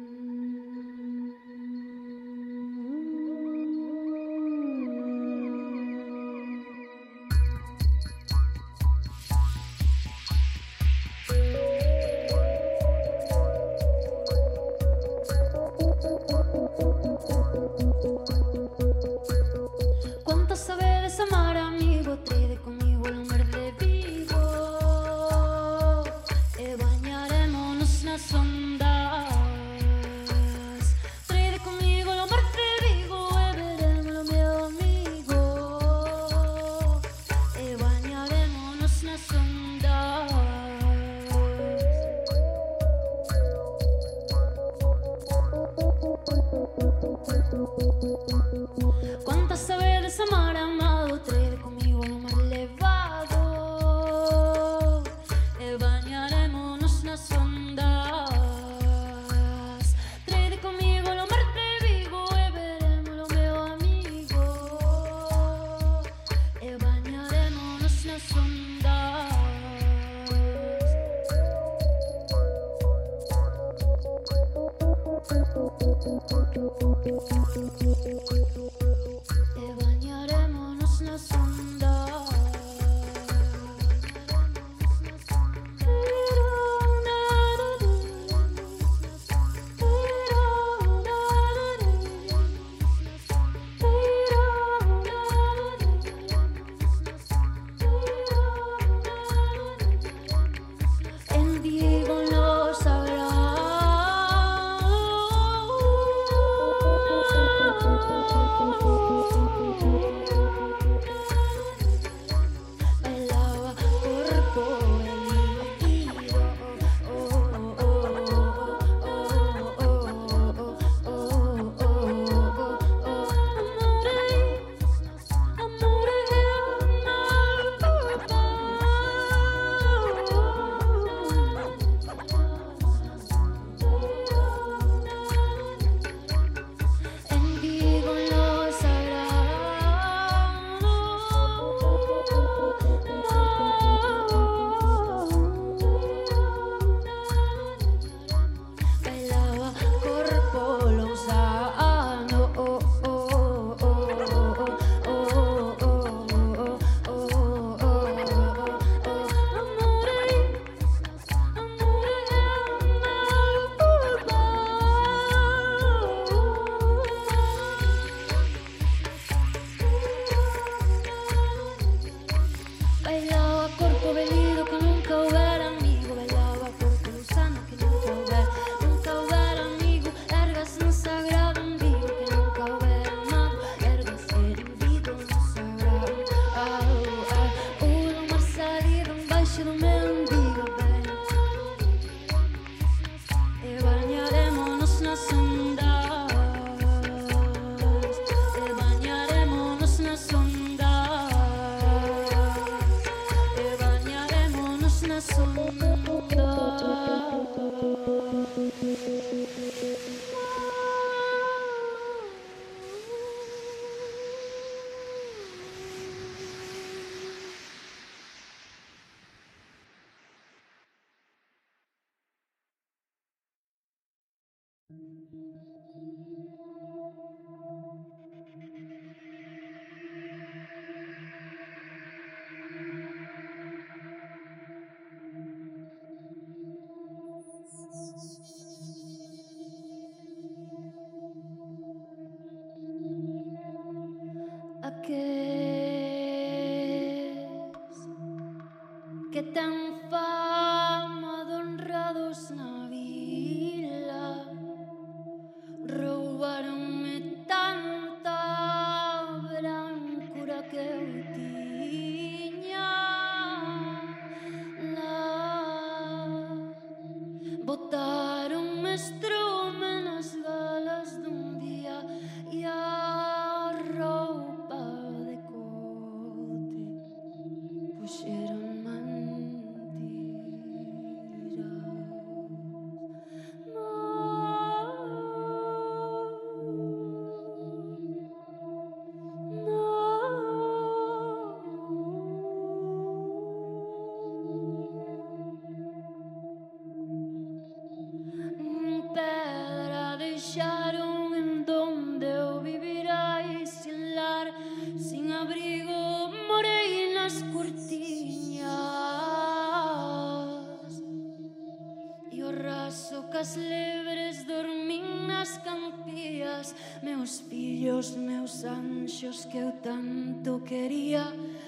[315.50, 321.26] miñas campías Meus fillos, meus anxos que eu tanto quería.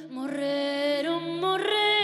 [0.09, 2.00] Morreron, morreron.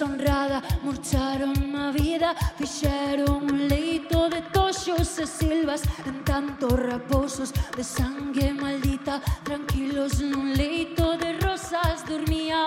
[0.00, 7.84] deshonrada, marcharon mi vida, ficharon un leito de tochos e silvas en tantos raposos de
[7.84, 12.66] sangue maldita, tranquilos en un leito de rosas dormían.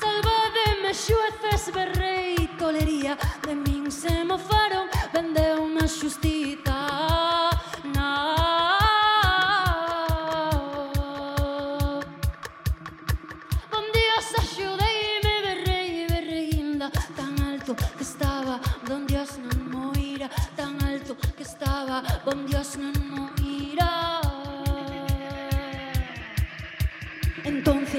[0.00, 3.16] Salvademe, xueces, berrei, tolería,
[3.46, 6.71] de min se mofaron, vendeu-me xustita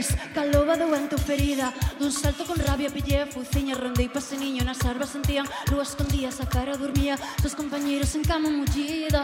[0.03, 1.73] ves Calova do vento ferida.
[1.99, 6.29] Dun salto con rabia pillé a fuciña Rondei pase niño nas arbas sentían Lúa escondía,
[6.29, 9.23] a cara dormía Sos compañeros en cama mullida.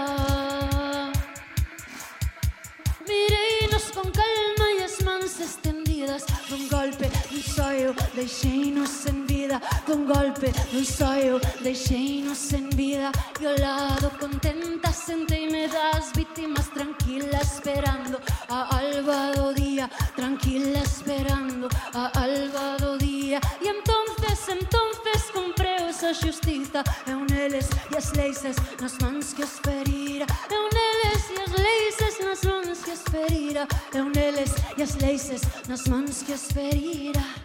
[3.07, 10.05] Mireinos con calma e as mans estendidas Dun golpe, dun soio Deixeinos en vida Dun
[10.05, 13.11] golpe, dun soio, deixeinos en vida.
[13.41, 18.19] E ao lado contenta senteime das vítimas Tranquila esperando
[18.49, 26.13] a alba do día Tranquila esperando a alba do día E entonces, entonces compreos esa
[26.13, 30.25] xustiza E un eles e as leises nas mans que os ferira.
[30.49, 33.67] E un eles e as leises nas mans que os ferira.
[33.93, 37.38] E un eles e as leises nas mans que os ferira.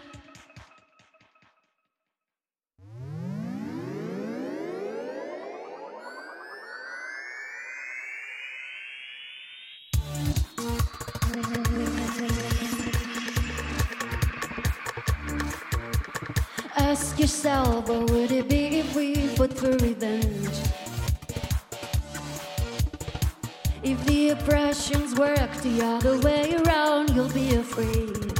[16.97, 20.57] Ask yourself, what would it be if we fought for revenge?
[23.83, 28.33] If the oppressions work the other way around, you'll be afraid.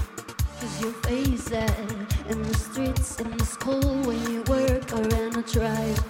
[0.61, 5.37] Cause you'll face it in the streets, in the school, when you work or in
[5.37, 6.05] a tribe.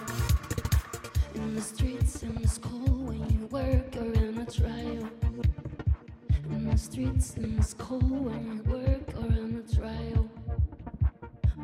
[1.33, 5.09] In the streets, in the school, when you work or in a trial.
[6.51, 10.29] In the streets, in the school, when you work or in a trial.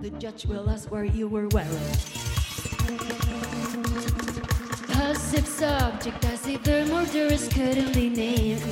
[0.02, 1.70] The judge will ask where you were wearing.
[4.88, 8.64] Passive subject, as if the murderers couldn't be named.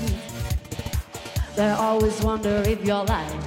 [1.55, 3.43] They always wonder if you're lying.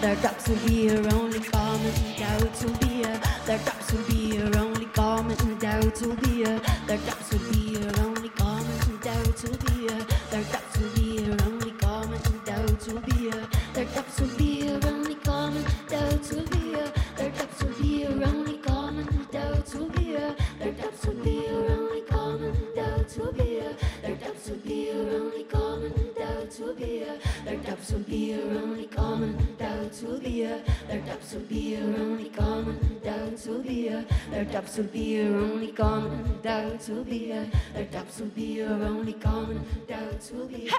[0.00, 4.36] Their doubts will be your only common doubt will be a, Their doubts will be
[4.36, 9.42] your only common doubt will be a, Their doubts will be your only common doubt
[9.44, 10.44] will be a, Their
[26.82, 31.32] doubt will be a, Their doubts will be only common doubt will be Their doubts
[31.34, 33.88] will be only common doubt will be
[34.30, 37.28] Their doubts will be only common doubt will be
[37.74, 40.70] Their doubts will be only common doubt will be.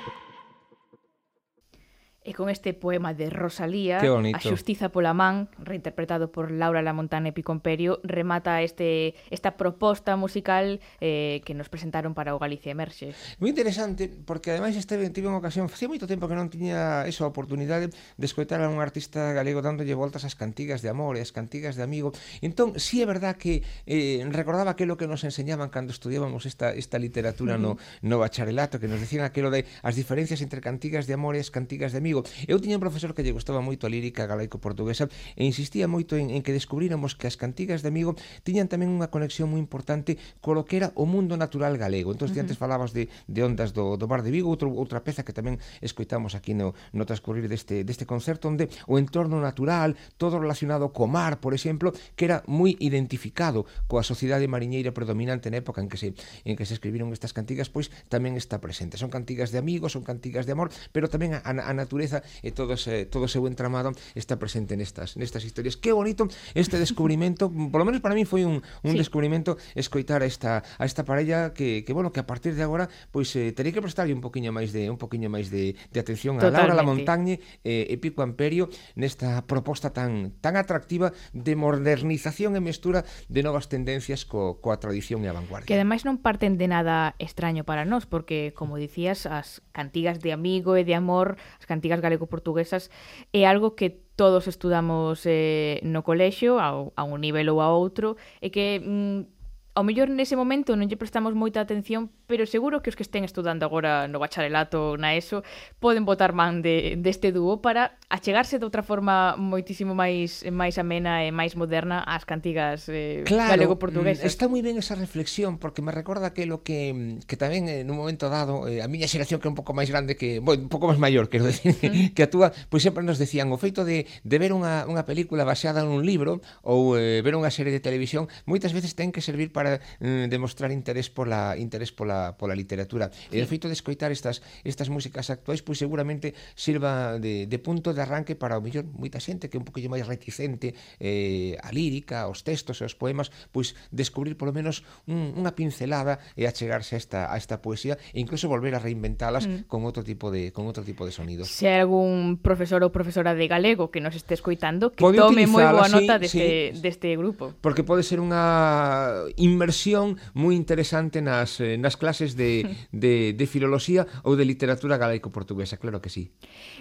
[2.23, 7.35] E con este poema de Rosalía, A xustiza pola man, reinterpretado por Laura Lamontana e
[7.35, 13.11] Picomperio, remata este esta proposta musical eh, que nos presentaron para o Galicia Emerxe.
[13.43, 17.27] Moi interesante, porque ademais este tive unha ocasión, facía moito tempo que non tiña esa
[17.27, 21.33] oportunidade de escoitar a un artista galego dándolle voltas ás cantigas de amor e ás
[21.33, 22.13] cantigas de amigo.
[22.39, 26.71] Entón, si sí é verdad que eh, recordaba aquilo que nos enseñaban cando estudiábamos esta,
[26.77, 31.17] esta literatura no, no bacharelato, que nos decían aquilo de as diferencias entre cantigas de
[31.17, 33.89] amor e as cantigas de amigo, eu tiña un profesor que lle gustaba moito a
[33.89, 38.13] lírica galaico-portuguesa e insistía moito en, en que descubríramos que as cantigas de amigo
[38.45, 42.13] tiñan tamén unha conexión moi importante colo que era o mundo natural galego.
[42.13, 42.43] Entón, uh -huh.
[42.43, 45.57] antes falabas de, de ondas do, do Mar de Vigo, outro, outra peza que tamén
[45.79, 51.07] escoitamos aquí no, no transcurrir deste, deste concerto, onde o entorno natural, todo relacionado co
[51.07, 55.95] mar, por exemplo, que era moi identificado coa sociedade mariñeira predominante na época en que
[55.95, 56.11] se,
[56.43, 58.99] en que se escribiron estas cantigas, pois tamén está presente.
[58.99, 62.51] Son cantigas de amigos, son cantigas de amor, pero tamén a, a natureza natureza e
[62.51, 65.77] todo ese, todo ese buen tramado está presente nestas, nestas historias.
[65.79, 68.97] Que bonito este descubrimento, por lo menos para mí foi un, un sí.
[68.97, 72.89] descubrimento escoitar a esta, a esta parella que, que, bueno, que a partir de agora
[73.11, 76.39] pois eh, terei que prestarlle un poquinho máis de un poquinho máis de, de atención
[76.39, 78.67] a Laura La Montagne eh, e Pico Amperio
[78.99, 85.23] nesta proposta tan tan atractiva de modernización e mestura de novas tendencias co, coa tradición
[85.23, 85.67] e a vanguardia.
[85.69, 90.33] Que ademais non parten de nada extraño para nós, porque, como dicías, as cantigas de
[90.33, 92.89] amigo e de amor, as cantigas políticas galego-portuguesas
[93.33, 98.15] é algo que todos estudamos eh, no colexio, a, a un nivel ou a outro,
[98.41, 99.32] e que mm,
[99.73, 103.25] ao mellor nese momento non lle prestamos moita atención, pero seguro que os que estén
[103.25, 105.41] estudando agora no bacharelato na ESO
[105.81, 111.25] poden botar man de, deste dúo para achegarse de outra forma moitísimo máis máis amena
[111.25, 114.21] e máis moderna ás cantigas eh, claro, galego-portuguesas.
[114.21, 117.65] Mm, está moi ben esa reflexión porque me recorda que lo que mm, que tamén
[117.65, 120.13] eh, en un momento dado eh, a miña xeración que é un pouco máis grande
[120.13, 122.13] que, bueno, un pouco máis maior, quero decir, mm.
[122.15, 125.81] que actúa, pois sempre nos decían o feito de, de ver unha, unha película baseada
[125.81, 129.62] nun libro ou eh, ver unha serie de televisión, moitas veces ten que servir para
[129.63, 133.07] para mm, demostrar interés pola interés pola, pola literatura.
[133.31, 133.39] Eh, sí.
[133.39, 137.95] E o feito de escoitar estas estas músicas actuais pois seguramente sirva de, de punto
[137.95, 141.71] de arranque para o mellor moita xente que é un poquillo máis reticente eh, a
[141.71, 146.95] lírica, aos textos e aos poemas, pois descubrir polo menos un, unha pincelada e achegarse
[146.95, 149.71] a esta a esta poesía e incluso volver a reinventalas mm.
[149.71, 151.47] con outro tipo de con outro tipo de sonidos.
[151.47, 155.47] Se hai algún profesor ou profesora de galego que nos este escoitando, que Pode tome
[155.47, 157.55] moi boa nota sí, deste sí, deste grupo.
[157.63, 159.23] Porque pode ser unha
[159.53, 165.77] inmersión moi interesante nas, eh, nas clases de, de, de filoloxía ou de literatura galaico-portuguesa,
[165.77, 166.33] claro que sí.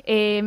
[0.09, 0.41] Eh,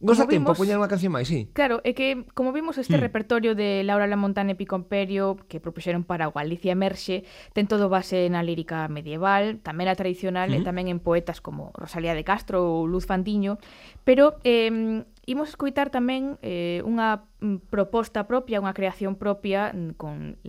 [0.00, 1.52] Vos a tempo poñer unha canción máis, sí.
[1.52, 3.04] Claro, é que, como vimos, este mm.
[3.04, 8.24] repertorio de Laura Lamontane e Pico Imperio que propuxeron para Galicia Merxe ten todo base
[8.32, 10.52] na lírica medieval, tamén a tradicional mm.
[10.52, 10.68] e mm-hmm.
[10.72, 13.60] tamén en poetas como Rosalía de Castro ou Luz Fandiño,
[14.08, 20.40] pero eh, imos escoitar tamén eh, unha mm, proposta propia, unha creación propia mm, con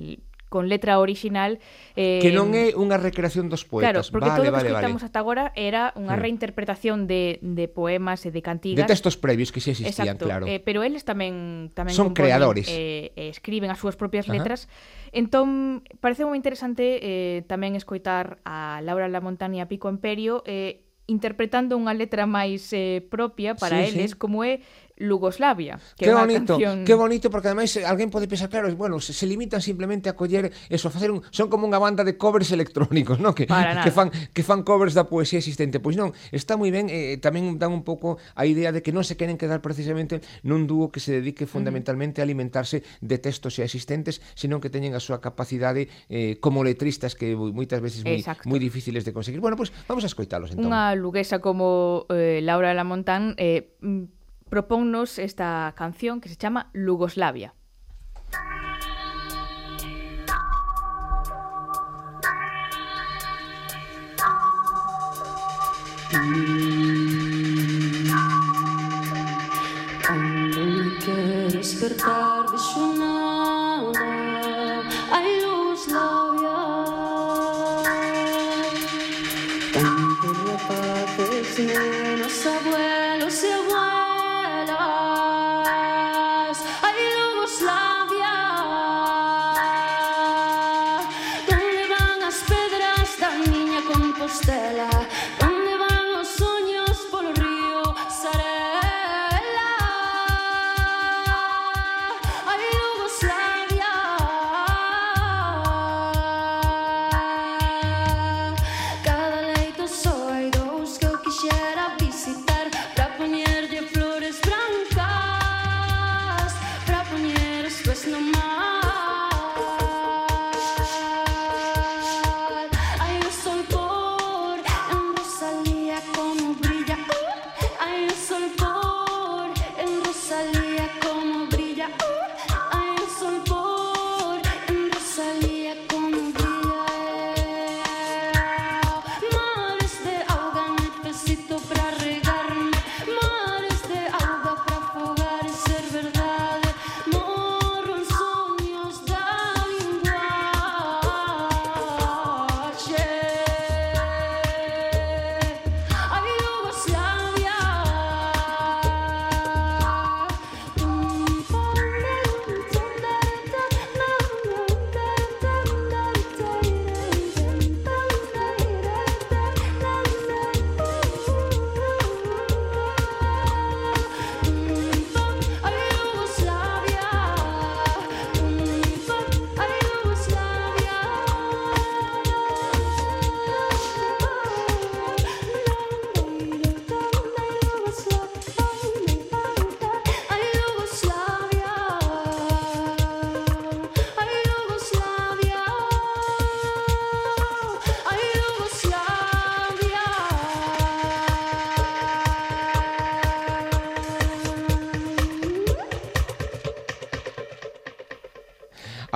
[0.52, 1.64] con letra original
[1.96, 4.76] eh, Que non é unha recreación dos poetas Claro, porque vale, todo o vale, que
[4.76, 5.10] escritamos vale.
[5.16, 6.22] ata agora era unha mm.
[6.28, 10.28] reinterpretación de, de poemas e de cantigas De textos previos que xa existían, Exacto.
[10.28, 14.36] claro eh, Pero eles tamén, tamén Son creadores eh, e Escriben as súas propias Ajá.
[14.36, 14.68] letras
[15.16, 20.84] Entón, parece moi interesante eh, tamén escoitar a Laura Lamontani e a Pico Imperio eh,
[21.08, 24.18] interpretando unha letra máis eh, propia para sí, eles, sí.
[24.20, 24.64] como é
[25.02, 25.82] Lugoslavia.
[25.98, 26.86] Que qué bonito, canción...
[26.86, 30.16] qué bonito, porque ademais eh, alguén pode pensar, claro, bueno, se, se limitan simplemente a
[30.16, 33.34] coller eso, a facer un, son como unha banda de covers electrónicos, ¿no?
[33.34, 35.82] que, que fan que fan covers da poesía existente.
[35.82, 39.02] Pois non, está moi ben, eh, tamén dan un pouco a idea de que non
[39.02, 43.66] se queren quedar precisamente nun dúo que se dedique fundamentalmente a alimentarse de textos xa
[43.66, 48.60] existentes, senón que teñen a súa capacidade eh, como letristas que moitas veces moi, moi
[48.62, 49.42] difíciles de conseguir.
[49.42, 50.70] Bueno, pois pues, vamos a escoitalos entón.
[50.70, 54.21] Unha luguesa como eh, Laura Lamontán eh, mm,
[54.52, 57.56] proponnos esta canción que se chama Lugoslavia.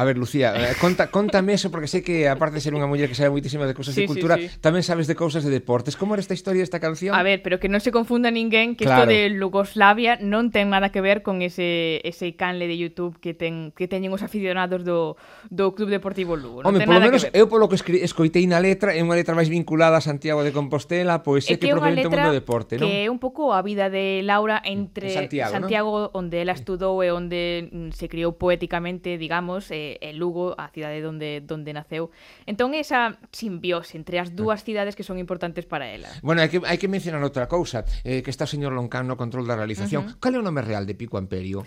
[0.06, 3.18] ver, Lucía, eh, conta, contame eso, porque sei que, aparte de ser unha muller que
[3.18, 4.62] sabe moitísimo de cousas sí, de cultura, sí, sí.
[4.62, 5.98] tamén sabes de cousas de deportes.
[5.98, 7.18] Como era esta historia desta canción?
[7.18, 9.10] A ver, pero que non se confunda ninguén que isto claro.
[9.10, 13.74] de Lugoslavia non ten nada que ver con ese, ese canle de YouTube que, ten,
[13.74, 15.18] que teñen os aficionados do,
[15.50, 16.62] do Club Deportivo Lugo.
[16.62, 17.42] Non Home, ten polo nada menos, que ver.
[17.42, 21.26] eu polo que escoitei na letra, é unha letra máis vinculada a Santiago de Compostela,
[21.26, 22.88] pois é que, que propiamente o mundo do deporte, non?
[22.88, 26.16] Que é un pouco a vida de Laura entre en Santiago, Santiago ¿no?
[26.16, 31.04] onde ela estudou e onde mm, se criou poéticamente, digamos, eh, en Lugo, a cidade
[31.06, 32.12] onde onde naceu.
[32.46, 36.10] Entón esa simbiose entre as dúas cidades que son importantes para ela.
[36.22, 39.16] Bueno, hai que hai que mencionar outra cousa, eh, que está o señor Loncán no
[39.16, 40.06] control da realización.
[40.06, 40.20] Uh -huh.
[40.20, 41.64] Cal é o nome real de Pico Amperio?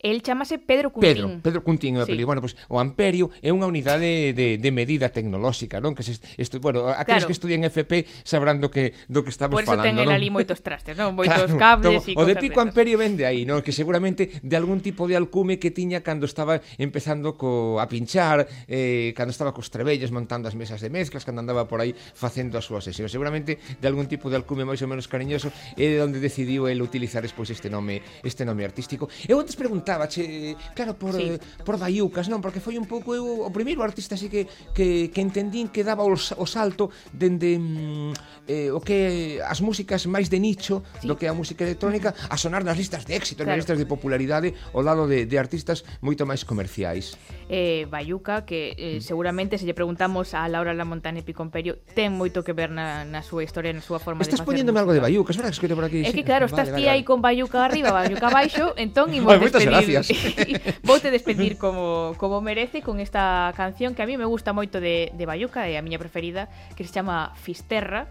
[0.00, 1.10] El chamase Pedro Cuntín.
[1.10, 2.22] Pedro, Pedro Cuntín é o apelido.
[2.22, 2.30] Sí.
[2.30, 5.98] Bueno, pois pues, o amperio é unha unidade de, de medida tecnolóxica, non?
[5.98, 7.26] Que se estu, bueno, aqueles claro.
[7.26, 10.14] que estudian FP sabrán do que do que estamos Por eso falando, ten non?
[10.14, 11.10] ali moitos trastes, non?
[11.18, 13.58] Moitos claro, cables e O de pico amperio vende aí, non?
[13.58, 18.46] Que seguramente de algún tipo de alcume que tiña cando estaba empezando co, a pinchar,
[18.70, 22.54] eh, cando estaba cos trebellos montando as mesas de mezclas, cando andaba por aí facendo
[22.54, 23.10] as súas sesións.
[23.10, 26.78] Seguramente de algún tipo de alcume máis ou menos cariñoso é de onde decidiu el
[26.86, 29.10] utilizar despois este nome este nome artístico.
[29.26, 31.22] Eu antes preguntei preguntabache, claro, por, sí.
[31.22, 32.44] Eh, por Daiucas, non?
[32.44, 34.44] Porque foi un pouco eu o primeiro artista así que,
[34.76, 38.12] que, que entendín que daba o, o salto dende mm,
[38.48, 41.08] eh, o que as músicas máis de nicho sí.
[41.08, 43.56] do que a música electrónica a sonar nas listas de éxito, claro.
[43.56, 47.16] nas listas de popularidade ao lado de, de artistas moito máis comerciais.
[47.48, 49.00] Eh, Bayuca, que eh, mm.
[49.00, 53.40] seguramente se lle preguntamos a Laura Lamontane Picomperio, ten moito que ver na, na súa
[53.40, 54.44] historia, na súa forma Estás de facer.
[54.44, 56.04] Estás poñéndome algo de Bayuca, verdad que te por aquí?
[56.04, 56.98] É que claro, vale, estás vale, ti vale.
[56.98, 60.10] aí con Bayuca arriba, Bayuca baixo, entón imos Ay, Gracias.
[60.82, 65.14] Voute despedir como, como merece con esta canción que a mí me gusta moito de,
[65.14, 68.10] de Bayuca, é a miña preferida, que se chama Fisterra,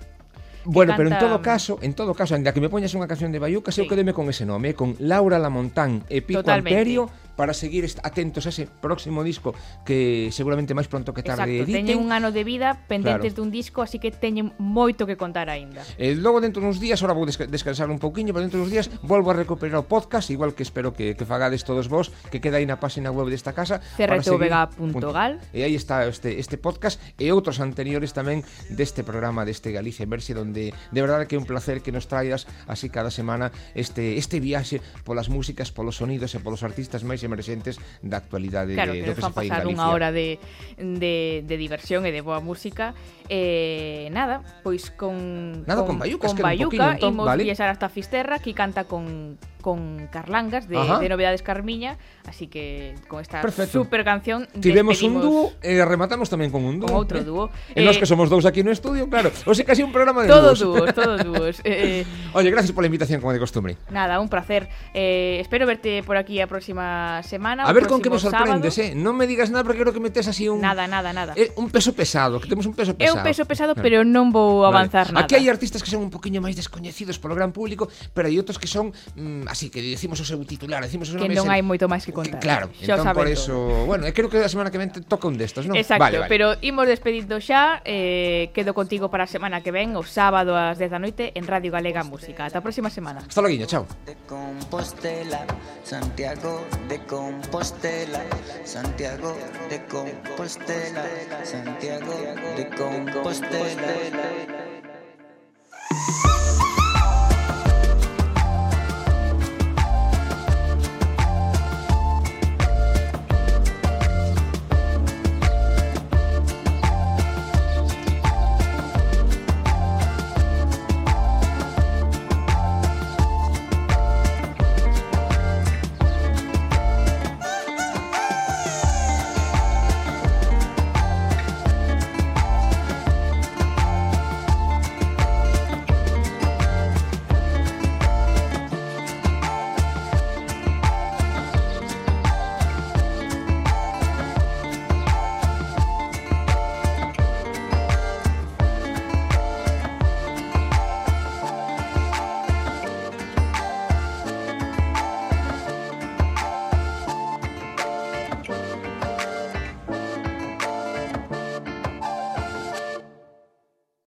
[0.68, 0.98] Bueno, canta...
[0.98, 3.72] pero en todo caso, en todo caso, ainda que me poñas unha canción de Bayuca,
[3.72, 3.80] sí.
[3.80, 6.76] eu quedeme con ese nome, con Laura Lamontán e Pico Totalmente.
[6.76, 7.08] Amperio
[7.38, 9.54] para seguir atentos a ese próximo disco
[9.86, 11.86] que seguramente máis pronto que tarde Exacto, editen.
[11.86, 13.46] teñen un ano de vida pendentes claro.
[13.46, 15.86] dun disco, así que teñen moito que contar aínda.
[16.02, 18.90] Eh, logo dentro uns días, ahora vou desca descansar un pouquiño, pero dentro uns días
[19.06, 22.58] volvo a recuperar o podcast, igual que espero que, que fagades todos vos, que queda
[22.58, 23.80] aí na página web desta casa.
[23.96, 28.42] crtvega.gal E aí está este, este podcast e outros anteriores tamén
[28.74, 32.10] deste programa deste Galicia en Verse, donde de verdade que é un placer que nos
[32.10, 37.22] traias así cada semana este este viaxe polas músicas, polos sonidos e polos artistas máis
[37.28, 39.76] emerxentes da actualidade claro, de, que do que se fai en Galicia.
[39.76, 40.40] unha hora de,
[40.80, 42.96] de, de diversión e de boa música.
[43.28, 45.68] Eh, nada, pois con...
[45.68, 47.44] Nada, con, con Bayuca, con es que Bayuca, poquinho, entón, imos vale.
[47.44, 49.36] viaxar hasta Fisterra, que canta con
[49.68, 53.84] con Carlangas de, de Novedades Carmiña Así que con esta Perfecto.
[53.84, 56.88] super canción Tivemos un dúo e rematamos tamén con un dúo.
[56.88, 57.28] Con outro eh.
[57.28, 57.52] dúo.
[57.76, 59.28] E nós Eh, que somos dous aquí no estudio, claro.
[59.44, 60.88] O sea, casi un programa de Todos dúos.
[60.88, 63.76] dúos, todos dúos eh, Oye, gracias pola invitación, como de costumbre.
[63.92, 68.08] Nada, un placer eh, Espero verte por aquí a próxima semana A ver con me
[68.08, 68.92] próximo sorprendes, sábado.
[68.92, 68.96] eh.
[68.96, 71.68] Non me digas nada porque creo que metes así un Nada, nada, nada eh, un
[71.72, 73.20] peso pesado, que temos un peso É pesado.
[73.20, 73.84] un peso pesado, Claro.
[73.84, 74.84] pero non vou Vale.
[74.88, 78.28] avanzar nada Aquí hai artistas que son un poquinho máis descoñecidos polo gran público, pero
[78.28, 81.34] hai outros que son mm, así que decimos o seu titular, decimos o seu Que
[81.34, 82.38] non hai moito máis que contar.
[82.38, 83.90] Claro, xa entón por eso, todo.
[83.90, 85.74] bueno, creo que a semana que ven toca un destos, non?
[85.74, 86.30] Exacto, vale, vale.
[86.30, 90.78] pero imos despedindo xa, eh, quedo contigo para a semana que ven, o sábado ás
[90.78, 92.46] 10 da noite en Radio Galega Música.
[92.46, 93.26] Ata a próxima semana.
[93.26, 93.90] Hasta logo, chao.
[94.06, 95.42] De Compostela,
[95.82, 98.22] Santiago de Compostela,
[98.62, 99.34] Santiago
[99.74, 101.04] de Compostela,
[101.42, 102.14] Santiago
[102.54, 103.18] de Compostela.
[103.18, 104.68] Santiago de Compostela.